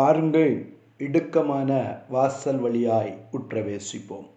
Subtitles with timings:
[0.00, 0.52] பாருங்கள்
[0.98, 1.70] இடுக்கமான
[2.08, 4.28] வாசல் வழியாய் உற்றவேசிப்போம்.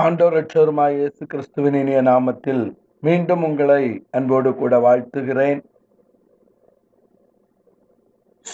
[0.00, 5.60] ஆண்டோர் ரட்சருமாய் இயேசு கிறிஸ்துவின் இனிய நாமத்தில் மீண்டும் உங்களை அன்போடு கூட வாழ்த்துகிறேன்.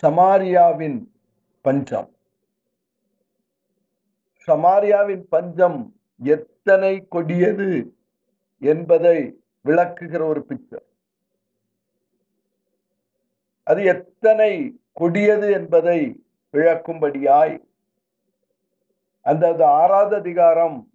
[0.02, 0.98] சமாரியாவின்
[1.60, 2.10] பஞ்சம்.
[4.48, 7.96] சமாரியாவின் பஞ்சம் எத்தனை கொடியது
[8.58, 9.18] என்பதை
[9.64, 10.86] விளக்குகிற ஒரு பிக்சர்
[13.68, 14.50] அது எத்தனை
[14.92, 17.56] கொடியது என்பதை விளக்கும்படியாய்.
[19.20, 20.92] அந்த ஆறாவது அதிகாரம்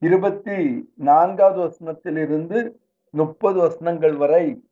[0.00, 0.56] இருபத்தி
[0.96, 2.72] நான்காவது வசனத்திலிருந்து
[3.10, 4.70] முப்பது வசனங்கள் வரை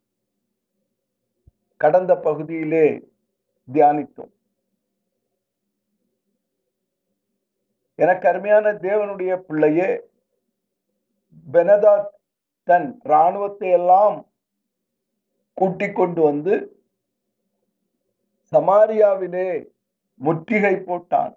[1.77, 2.87] கடந்த பகுதியிலே
[3.73, 4.33] தியானித்தோம்.
[7.95, 9.91] எனக்கு அருமையான தேவனுடைய பிள்ளையே
[11.53, 12.13] பெனதாத்
[12.65, 14.27] தன் இராணுவத்தை எல்லாம்
[15.55, 16.55] கூட்டிக் கொண்டு வந்து
[18.53, 19.67] சமாரியாவிலே
[20.15, 21.35] முற்றுகை போட்டான்.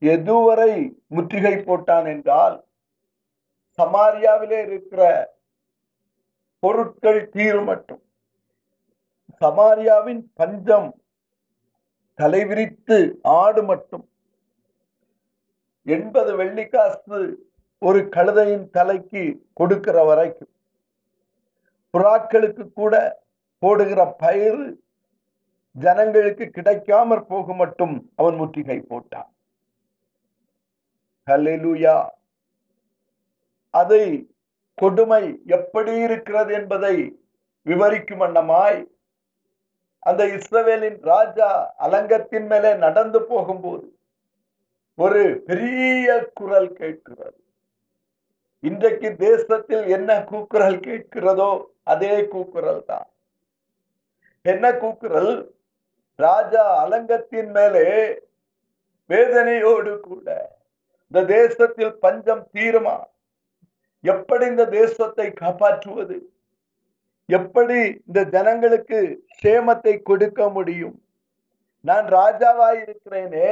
[0.00, 2.64] எதுவரை முற்றுகை போட்டான் என்றால்
[3.78, 5.02] சமாரியாவிலே இருக்கிற
[6.58, 8.02] பொருட்கள் தீரும் மட்டும்.
[9.40, 11.02] சமாரியாவின் பஞ்சம்
[12.22, 14.08] தலைவிரித்து ஆடு மட்டும்.
[15.84, 17.34] எண்பது வெள்ளிக்காசு
[17.78, 20.52] ஒரு கழுதையின் தலைக்கு கொடுக்கிற வரைக்கும்.
[21.92, 23.22] புறாக்களுக்கு கூட
[23.58, 24.62] போடுகிற பயிர்
[25.76, 29.30] ஜனங்களுக்கு கிடைக்காமற் போக மட்டும் அவன் முற்றுகை போட்டான்.
[33.70, 34.04] அதை
[34.74, 36.94] கொடுமை எப்படி இருக்கிறது என்பதை
[37.66, 38.80] விவரிக்கும் வண்ணமாய்
[39.98, 41.48] அந்த இஸ்ரவேலின் ராஜா
[41.86, 43.86] அலங்கத்தின் மேலே நடந்து போகும்போது
[44.94, 47.38] ஒரு பெரிய குரல் கேட்கிறது.
[48.60, 51.50] இன்றைக்கு தேசத்தில் என்ன கூக்குரல் கேட்கிறதோ
[51.82, 53.08] அதே கூக்குரல் தான்.
[54.42, 55.32] என்ன கூக்குரல்?
[56.26, 57.86] ராஜா அலங்கத்தின் மேலே
[59.10, 60.26] வேதனையோடு கூட
[61.12, 62.96] இந்த தேசத்தில் பஞ்சம் தீருமா?
[64.04, 66.18] எப்படி இந்த தேசத்தை காப்பாற்றுவது?
[67.28, 68.98] எப்படி இந்த ஜனங்களுக்கு
[69.42, 70.96] சேமத்தை கொடுக்க முடியும்?
[71.84, 73.50] நான் ராஜாவாயிருக்கிறேனே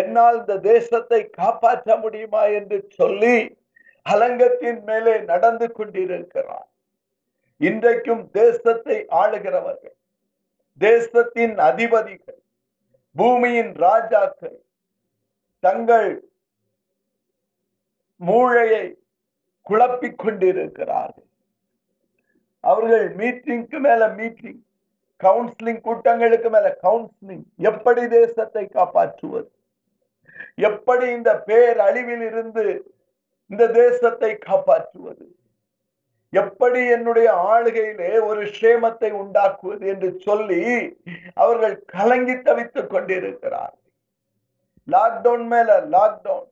[0.00, 3.36] என்னால் இந்த தேசத்தை காப்பாற்ற முடியுமா என்று சொல்லி
[4.06, 6.68] அலங்கத்தின் மேலே நடந்து கொண்டிருக்கிறான்.
[7.60, 9.96] இன்றைக்கும் தேசத்தை ஆளுகிறவர்கள்.
[10.78, 12.40] தேசத்தின் அதிபதிகள்
[13.16, 14.58] பூமியின் ராஜாக்கள்
[15.60, 16.28] தங்கள்
[18.16, 18.98] மூளையை
[19.62, 21.28] குழப்பிக் கொண்டிருக்கிறார்கள்.
[22.60, 24.60] அவர்கள் மீட்டிங்க்கு மேல மீட்டிங்
[25.20, 29.50] கவுன்சிலிங் கூட்டங்களுக்கு மேல கவுன்சிலிங் எப்படி தேசத்தை காப்பாற்றுவது?
[30.54, 32.94] எப்படி இந்த பேர் அழிவில் இருந்து
[33.46, 35.36] இந்த தேசத்தை காப்பாற்றுவது?
[36.34, 40.62] எப்படி என்னுடைய ஆளுகையிலே ஒரு சேமத்தை உண்டாக்குவது என்று சொல்லி
[41.34, 43.76] அவர்கள் கலங்கி தவித்துக் கொண்டிருக்கிறார்
[44.88, 46.50] லாக்டவுன் மேல லாக்டவுன்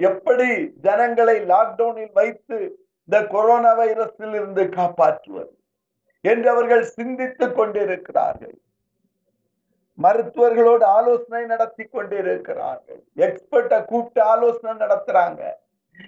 [0.00, 0.48] எப்படி
[0.82, 2.56] ஜனங்களை லாக்டவுனில் வைத்து
[3.08, 5.52] இந்த கொரோனா வைரஸில் இருந்து காப்பாற்றுவது
[6.24, 8.56] என்று அவர்கள் சிந்தித்துக் கொண்டிருக்கிறார்கள்.
[9.98, 13.02] மருத்துவர்களோடு ஆலோசனை நடத்தி கொண்டிருக்கிறார்கள்.
[13.16, 15.42] எக்ஸ்பர்ட்டை கூப்பிட்டு ஆலோசனை நடத்துறாங்க.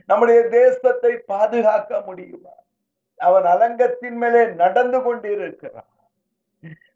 [0.06, 2.50] நம்முடைய தேசத்தை பாதுகாக்க முடியுமா?
[3.16, 5.88] அவன் அலங்கத்தின் மேலே நடந்து கொண்டிருக்கிறான்.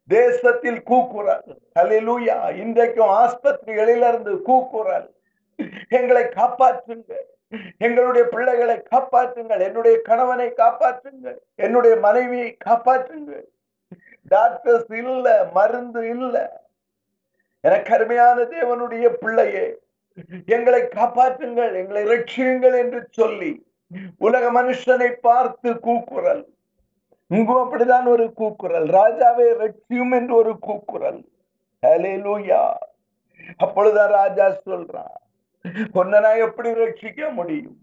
[0.07, 1.59] தேசத்தில் கூக்குரல்.
[1.79, 5.15] கலிலூயா இன்றைக்கும் ஆஸ்பத்திரிகளிலிருந்து கூக்குரல்.
[5.89, 7.31] எங்களை காப்பாற்றுங்கள்.
[7.79, 9.61] எங்களுடைய பிள்ளைகளை காப்பாற்றுங்கள்.
[9.61, 11.39] என்னுடைய கணவனை காப்பாற்றுங்கள்.
[11.55, 13.45] என்னுடைய மனைவியை காப்பாற்றுங்கள்.
[14.29, 16.61] டாக்டர்ஸ் இல்ல மருந்து இல்ல.
[17.61, 19.79] எனக்கு அருமையான தேவனுடைய பிள்ளையே
[20.47, 23.67] எங்களை காப்பாற்றுங்கள் எங்களை ரட்சியுங்கள் என்று சொல்லி
[24.19, 26.45] உலக மனுஷனை பார்த்து கூக்குரல்.
[27.27, 28.87] இங்கும் அப்படிதான் ஒரு கூக்குரல்.
[28.87, 31.25] ராஜாவை ரட்சியும் என்று ஒரு கூக்குரல்.
[33.56, 35.19] அப்பொழுதுதான் ராஜா சொல்றான்
[35.94, 37.76] பொன்ன நான் எப்படி ரட்சிக்க முடியும்?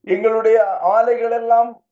[0.00, 1.82] எங்களுடைய ஆலைகள் எல்லாம்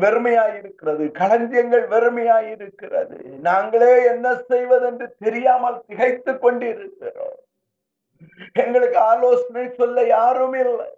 [0.00, 1.10] வெறுமையாயிருக்கிறது.
[1.10, 3.16] களஞ்சியங்கள் வெறுமையாயிருக்கிறது.
[3.40, 7.38] நாங்களே என்ன செய்வதென்று தெரியாமல் திகைத்து கொண்டிருக்கிறோம்.
[8.62, 10.88] எங்களுக்கு ஆலோசனை சொல்ல யாரும் இல்லை.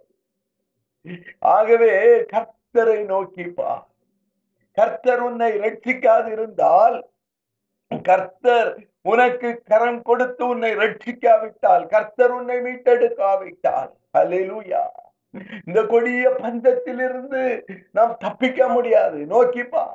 [1.55, 1.93] ஆகவே
[2.33, 3.71] கர்த்தரை நோக்கிப்பா
[4.77, 6.97] கர்த்தர் உன்னை ரட்சிக்காதிருந்தால்
[8.09, 8.71] கர்த்தர்
[9.11, 13.91] உனக்கு கரம் கொடுத்து உன்னை ரட்சிக்காவிட்டால் கர்த்தர் உன்னை மீட்டெடுக்காவிட்டால்.
[14.19, 14.83] அலிலூயா
[15.67, 17.41] இந்த கொடிய பஞ்சத்திலிருந்து
[17.97, 19.19] நாம் தப்பிக்க முடியாது.
[19.33, 19.85] நோக்கிப்பா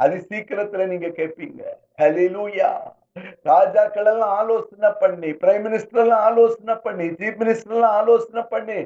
[0.00, 1.62] அது சீக்கிரத்துல நீங்க கேட்பீங்க
[2.00, 2.70] ஹலிலூயா
[3.50, 8.78] ராஜாக்கள் எல்லாம் ஆலோசனை பண்ணி பிரைம் மினிஸ்டர் எல்லாம் ஆலோசனை பண்ணி சீஃப் மினிஸ்டர் எல்லாம் ஆலோசனை பண்ணி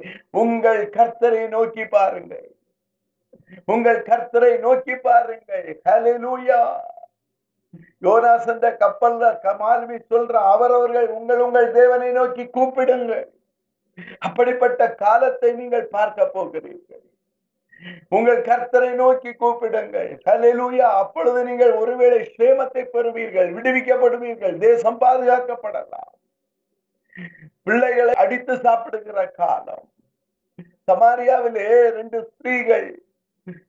[0.43, 2.35] உங்கள் கர்த்தரை நோக்கி பாருங்க
[3.75, 5.67] உங்கள் கர்த்தரை நோக்கி பாருங்கள்.
[5.87, 6.59] ஹalleluya
[8.07, 13.27] யோனாஸ் என்ற கப்பல்ல கமால்வி சொல்ற அவரவர்கள் உங்கள் உங்கள் தேவனை நோக்கி கூப்பிடுங்கள்.
[14.27, 17.05] அப்படிப்பட்ட காலத்தை நீங்கள் பார்க்க போகிறீர்கள்.
[18.09, 20.11] உங்கள் கர்த்தரை நோக்கி கூப்பிடுங்கள்.
[20.27, 20.89] ஹalleluya.
[21.03, 26.15] அப்பொழுது நீங்கள் ஒருவேளை சேமத்தை பெறுவீர்கள் விடுவிக்கப்படுவீர்கள் தேசம் பாதுகாக்கப்படலாம்.
[27.63, 29.87] பிள்ளைகளை அடித்து சாப்பிடுகிற காலம்.
[30.91, 33.03] சமாரியாவிலே ரெண்டு ஸ்திரீகள்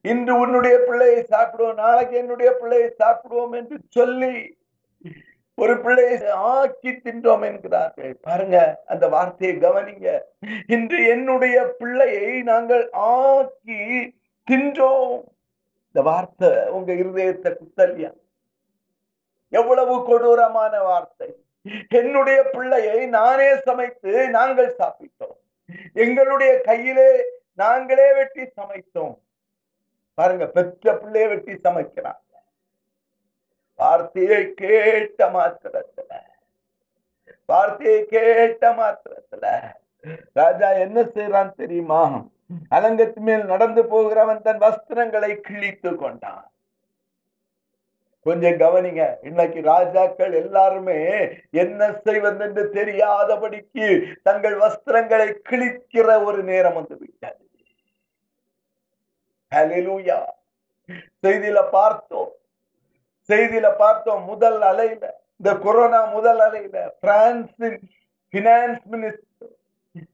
[0.02, 4.34] இன்று உன்னுடைய பிள்ளையை சாப்பிடுவோம் நாளைக்கு என்னுடைய பிள்ளையை சாப்பிடுவோம் என்று சொல்லி
[5.62, 6.16] ஒரு பிள்ளையை
[6.50, 8.12] ஆக்கி தின்றோம் என்கிறார்கள்.
[8.26, 8.58] பாருங்க
[8.92, 10.08] அந்த வார்த்தையை கவனிங்க.
[10.66, 13.80] இன்று என்னுடைய பிள்ளையை நாங்கள் ஆக்கி
[14.50, 15.20] தின்றோம்.
[15.88, 18.10] இந்த வார்த்தை உங்க இருதயத்தை குத்தல்யா
[19.60, 21.30] எவ்வளவு கொடூரமான வார்த்தை.
[22.00, 25.36] என்னுடைய பிள்ளையை நானே சமைத்து நாங்கள் சாப்பிட்டோம்.
[26.04, 27.10] எங்களுடைய கையிலே
[27.62, 29.14] நாங்களே வெட்டி சமைத்தோம்.
[30.18, 32.20] பாருங்க பெற்ற பிள்ளையை வெட்டி சமைக்கிறான்.
[33.80, 36.12] வார்த்தையை கேட்ட மாத்திரத்துல.
[37.46, 39.44] வார்த்தையை கேட்ட மாத்திரத்துல.
[40.32, 42.02] ராஜா என்ன செய்யறான் தெரியுமா?
[42.70, 46.44] அலங்கத்து மேல் நடந்து போகிறவன் தன் வஸ்திரங்களை கிழித்து கொண்டான்.
[48.22, 50.98] கொஞ்சம் கவனிங்க இன்னைக்கு ராஜாக்கள் எல்லாருமே
[51.50, 53.86] என்ன செய்வதென்று தெரியாதபடிக்கு
[54.22, 57.44] தங்கள் வஸ்திரங்களை கிழிக்கிற ஒரு நேரம் வந்து விட்டது.
[61.22, 62.32] செய்தியில பார்த்தோம்.
[63.28, 65.04] செய்தியில பார்த்தோம் முதல் அலையில
[65.36, 67.80] இந்த கொரோனா முதல் அலையில பிரான்சின்
[68.34, 69.54] பினான்ஸ் மினிஸ்டர்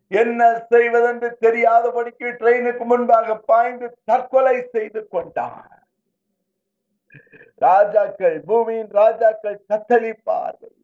[0.08, 5.82] என்ன செய்வதென்று தெரியாதபடிக்கு ட்ரெயினுக்கு முன்பாக பாய்ந்து தற்கொலை செய்து கொண்டார்.
[7.54, 10.76] ராஜாக்கள் பூமியின் ராஜாக்கள் தத்தளிப்பார்கள்.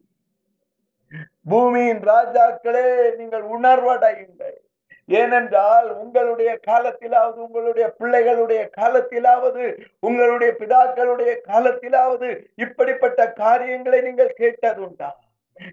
[1.49, 4.62] பூமியின் ராஜாக்களே நீங்கள் உணர்வடையுங்கள்.
[5.09, 9.63] ஏனென்றால் உங்களுடைய காலத்திலாவது உங்களுடைய பிள்ளைகளுடைய காலத்திலாவது
[9.99, 15.09] உங்களுடைய பிதாக்களுடைய காலத்திலாவது இப்படிப்பட்ட காரியங்களை நீங்கள் கேட்டது உண்டா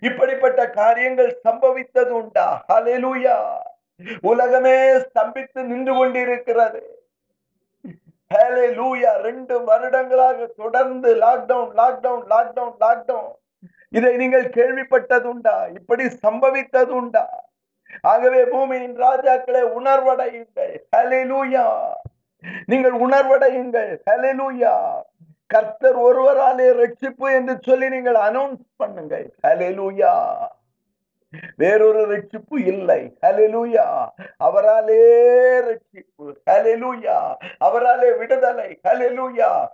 [0.03, 3.37] இப்படிப்பட்ட காரியங்கள் சம்பவித்தது உண்டா ஹalleluya
[4.23, 6.81] உலகமே ஸ்தம்பித்து நின்று கொண்டிருக்கிறது.
[8.31, 13.31] ஹalleluya ரெண்டு வருடங்களாக தொடர்ந்து லாக்டவுன் லாக்டவுன் லாக்டவுன் லாக்டவுன்
[13.93, 17.25] இதை நீங்கள் கேள்விப்பட்டது உண்டா இப்படி சம்பவித்தது உண்டா
[18.01, 20.79] ஆகவே பூமியின் ராஜாக்களை உணர்வடையுங்கள்.
[20.97, 21.93] ஹalleluya
[22.67, 23.99] நீங்கள் உணர்வடையுங்கள்.
[24.11, 25.03] ஹalleluya
[25.47, 29.31] கர்த்தர் ஒருவராலே ரட்சிப்பு என்று சொல்லி நீங்கள் அனௌன்ஸ் பண்ணுங்கள்.
[29.47, 30.37] ஹalleluya
[31.57, 33.17] வேறொரு ரட்சிப்பு இல்லை.
[33.27, 34.09] ஹalleluya
[34.45, 35.03] அவராலே
[35.61, 37.35] ரட்சிப்பு ஹalleluya
[37.65, 38.81] அவராலே விடுதலை.
[38.89, 39.67] ஹalleluya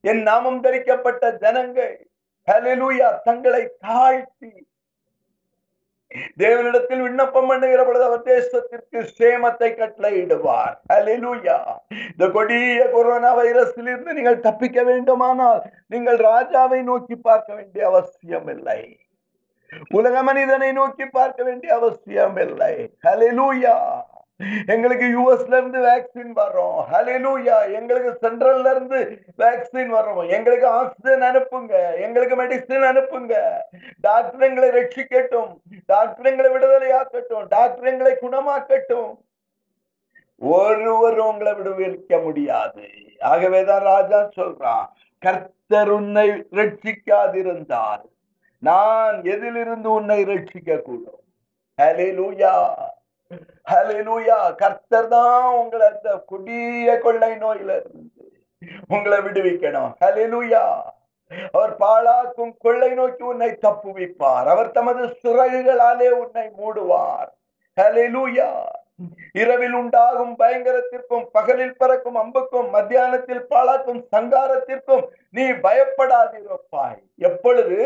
[0.00, 2.08] என் நாமம் தரிக்கப்பட்ட ஜனங்கள்.
[2.50, 4.66] ஹalleluya தங்களை தாழ்த்தி.
[6.38, 10.74] தேவனிடத்தில் விண்ணப்பம் பண்ணுகிற பொழுது அவர் தேசத்திற்கு சேமத்தை கட்டளையிடுவார்.
[10.92, 11.56] ஹalleluya
[12.10, 18.82] இந்த கொடிய கொரோனா வைரஸில் இருந்து நீங்கள் தப்பிக்க வேண்டுமானால் நீங்கள் ராஜாவை நோக்கி பார்க்க வேண்டிய அவசியம் இல்லை
[19.90, 24.01] உலக மனிதனை நோக்கி பார்க்க வேண்டிய அவசியம் இல்லை ஹalleluya
[24.66, 32.00] எங்களுக்கு யூஎஸ்ல இருந்து வேக்சின் வரும் ஹalleluya எங்களுக்கு சென்ட்ரல்ல இருந்து வேக்சின் வரும் எங்களுக்கு ஆக்சிஜன் அனுப்புங்க.
[32.00, 33.34] எங்களுக்கு மெடிசின் அனுப்புங்க.
[34.00, 35.52] டாக்டர் எங்களை ரட்சிக்கட்டும்.
[35.86, 37.46] டாக்டர் எங்களை விடுதலையாக்கட்டும்.
[37.48, 39.12] டாக்டர் எங்களை குணமாக்கட்டும்.
[40.38, 42.88] ஒருவரும் உங்களை விடுவிக்க முடியாது.
[43.20, 44.86] ஆகவேதான் ராஜா சொல்றான்
[45.18, 48.02] கர்த்தர் உன்னை ரட்சிக்காதிருந்தால்
[48.58, 51.22] நான் எதிலிருந்து உன்னை ரட்சிக்க கூடும்
[51.82, 52.52] ஹalleluya
[53.70, 58.24] ஹalleluya கர்த்தர் தான் உங்களை அந்த கொடிய கொள்ளை நோயில இருந்து
[58.88, 59.92] உங்களை விடுவிக்கணும்.
[60.00, 60.62] ஹalleluya
[61.52, 64.46] அவர் பாழாக்கும் கொள்ளை நோக்கி உன்னை தப்புவிப்பார்.
[64.54, 67.30] அவர் தமது சிறகுகளாலே உன்னை மூடுவார்.
[67.80, 68.48] ஹalleluya
[69.32, 77.00] இரவில் உண்டாகும் பயங்கரத்திற்கும் பகலில் பறக்கும் அம்புக்கும் மத்தியானத்தில் பாழாக்கும் சங்காரத்திற்கும் நீ பயப்படாதிருப்பாய்.
[77.16, 77.78] எப்பொழுது?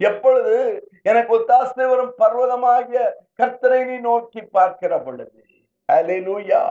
[0.00, 0.56] எப்பொழுது
[1.02, 3.00] எனக்கு ஒத்தாசை வரும் பர்வதமாகிய
[3.42, 5.46] கர்த்தரை நீ நோக்கி பார்க்கிற பொழுது
[6.24, 6.62] நூயா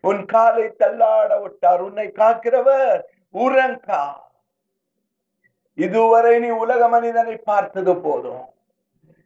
[0.00, 3.00] உன் காலை தள்ளாட விட்டார் உன்னை காக்கிறவர்
[3.34, 4.04] உரங்கா.
[5.74, 8.44] இதுவரை நீ உலக மனிதனை பார்த்தது போதும்.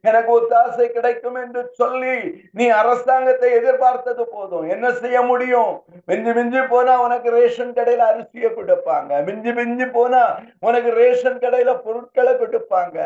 [0.01, 2.17] எனக்கு ஒத்தாசை கிடைக்கும் என்று சொல்லி
[2.53, 4.67] நீ அரசாங்கத்தை எதிர்பார்த்தது போதும்.
[4.69, 5.73] என்ன செய்ய முடியும்?
[6.07, 9.25] மிஞ்சி மிஞ்சி போனா உனக்கு ரேஷன் கடையில அரிசியை கொடுப்பாங்க.
[9.25, 10.23] மிஞ்சி மிஞ்சி போனா
[10.61, 12.99] உனக்கு ரேஷன் கடையில பொருட்களை கொடுப்பாங்க.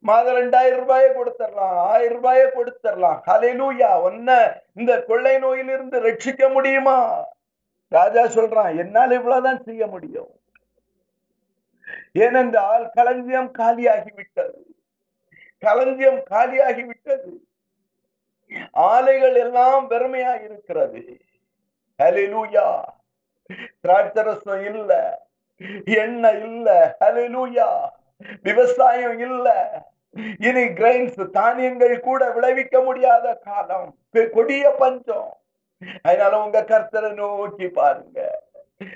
[0.00, 3.90] மாதம் ரெண்டாயிரம் ரூபாயை கொடுத்துடலாம் ஆயிரம் ரூபாயை கொடுத்துடலாம் ஹalleluya.
[4.06, 4.28] ஒன்ன
[4.72, 6.98] இந்த கொள்ளை நோயிலிருந்து ரட்சிக்க முடியுமா?
[7.92, 10.30] ராஜா சொல்றான் என்னால் இவ்வளவுதான் செய்ய முடியும்.
[12.14, 14.60] ஏனென்றால் களஞ்சியம் காலியாகி விட்டது
[15.62, 17.32] களஞ்சியம் காலியாகி விட்டது
[18.86, 21.02] ஆலைகள் எல்லாம் வெறுமையா இருக்கிறது
[22.00, 22.66] ஹலிலூயா
[23.84, 24.92] திராட்சரசம் இல்ல
[26.02, 26.68] எண்ணெய் இல்ல.
[27.00, 27.68] ஹலிலூயா
[28.42, 29.48] விவசாயம் இல்ல.
[30.38, 33.96] இனி கிரைன்ஸ் தானியங்கள் கூட விளைவிக்க முடியாத காலம்.
[34.32, 35.36] கொடிய பஞ்சம்.
[36.02, 38.42] அதனால உங்க கர்த்தரை நோக்கி பாருங்க.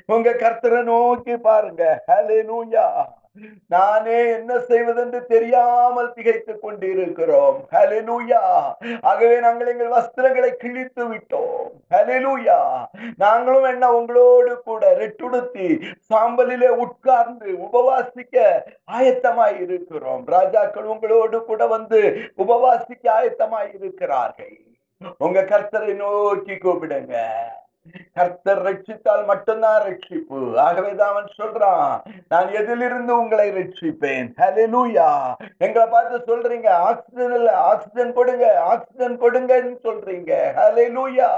[0.06, 2.04] உங்க கர்த்தரை நோக்கி பாருங்க.
[2.06, 3.04] ஹalleluya
[3.68, 7.58] நானே என்ன செய்வதென்று தெரியாமல் திகைத்துக் கொண்டிருக்கிறோம்.
[7.72, 8.42] ஹalleluya
[9.00, 11.66] ஆகவே நாங்கள் எங்கள் வஸ்திரங்களை கிழித்து விட்டோம்.
[11.90, 12.58] ஹalleluya
[13.16, 15.68] நாங்களும் என்ன உங்களோடு கூட ரெட்டுடுத்தி
[16.12, 18.62] சாம்பலிலே உட்கார்ந்து உபவாசிக்க
[18.92, 20.26] ஆயத்தமாய் இருக்கிறோம்.
[20.26, 22.00] ராஜாக்கள் உங்களோடு கூட வந்து
[22.36, 24.56] உபவாசிக்க ஆயத்தமாய் இருக்கிறார்கள்.
[25.18, 27.16] உங்க கர்த்தரை நோக்கி கூப்பிடுங்க.
[28.12, 30.58] கர்த்தர் ரட்சித்தால் மட்டும்தான் ரட்சிப்பு.
[30.58, 34.28] ஆகவேதான் அவன் சொல்றான் நான் எதிலிருந்து உங்களை ரட்சிப்பேன்?
[34.36, 40.32] ஹalleluya எங்களை பார்த்து சொல்றீங்க ஆக்சிஜன் இல்ல ஆக்சிஜன் கொடுங்க ஆக்சிஜன் கொடுங்கன்னு சொல்றீங்க.
[40.56, 41.30] ஹalleluya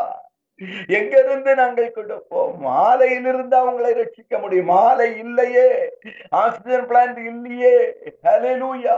[0.86, 2.58] எங்க இருந்து நாங்கள் கொடுப்போம்?
[2.58, 4.66] மாலையில் இருந்தா உங்களை ரட்சிக்க முடியும்.
[4.66, 5.90] மாலை இல்லையே.
[6.28, 7.76] ஆக்சிஜன் பிளான்ட் இல்லையே.
[8.22, 8.96] ஹலெலூயா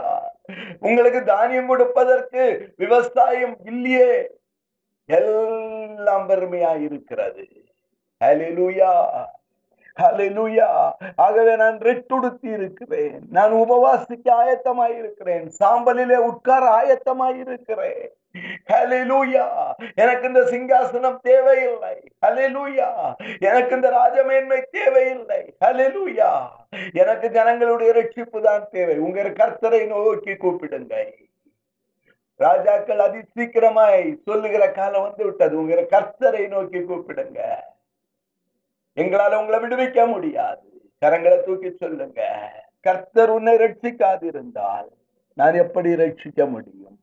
[0.79, 4.31] உங்களுக்கு தானியம் கொடுப்பதற்கு விவசாயம் இல்லையே.
[5.11, 7.45] எல்லாம் பெருமையா இருக்கிறது
[8.21, 8.89] ஹalleluya
[9.97, 10.67] ஹalleluya
[11.15, 18.09] ஆகவே நான் ரெட்டுடுத்தி இருக்கிறேன் நான் உபவாசிக்க ஆயத்தமாய் இருக்கிறேன் சாம்பலிலே உட்கார ஆயத்தமாய் இருக்கிறேன்
[19.95, 21.95] எனக்கு இந்த சிங்காசனம் தேவையில்லை.
[22.25, 22.89] ஹலிலூயா
[23.39, 25.41] எனக்கு இந்த ராஜமேன்மை தேவையில்லை.
[25.65, 26.29] ஹலிலூயா
[26.93, 28.97] எனக்கு ஜனங்களுடைய ரட்சிப்பு தான் தேவை.
[28.97, 30.95] உங்க கர்த்தரை நோக்கி கூப்பிடுங்க
[32.45, 35.53] ராஜாக்கள் அதி சீக்கிரமாய் சொல்லுகிற காலம் வந்து விட்டது.
[35.61, 37.39] உங்க கர்த்தரை நோக்கி கூப்பிடுங்க.
[38.97, 40.65] எங்களால உங்களை விடுவிக்க முடியாது.
[41.05, 42.21] கரங்களை தூக்கி சொல்லுங்க.
[42.87, 44.89] கர்த்தர் உன்னை ரட்சிக்காதிருந்தால்
[45.39, 46.97] நான் எப்படி ரட்சிக்க முடியும்?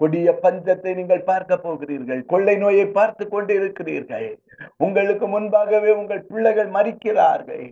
[0.00, 2.18] கொடிய பஞ்சத்தை நீங்கள் பார்க்க போகிறீர்கள்.
[2.32, 4.26] கொள்ளை நோயை பார்த்து கொண்டிருக்கிறீர்கள்.
[4.86, 7.66] உங்களுக்கு முன்பாகவே உங்கள் பிள்ளைகள் மறிக்கிறார்கள்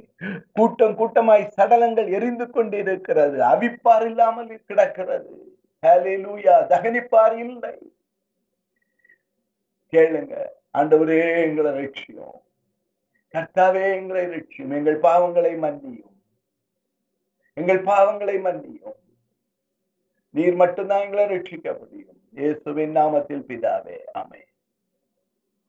[0.52, 3.38] கூட்டம் கூட்டமாய் சடலங்கள் எரிந்து கொண்டிருக்கிறது.
[3.52, 5.32] அவிப்பார் இல்லாமல் கிடக்கிறது.
[6.68, 7.92] தகனிப்பார் இல்லை.
[9.92, 10.46] கேளுங்க.
[10.78, 12.42] ஆண்டவரே எங்களை ரட்சியும்.
[13.32, 14.72] கர்த்தாவே எங்களை ரட்சியும்.
[14.72, 16.22] எங்கள் பாவங்களை மன்னியும்.
[17.54, 18.94] எங்கள் பாவங்களை மன்னியும்.
[20.30, 22.22] நீர் மட்டும்தான் எங்களை ரட்சிக்க முடியும்.
[22.32, 23.96] இயேசுவின் நாமத்தில் பிதாவே.
[23.96, 24.44] அமை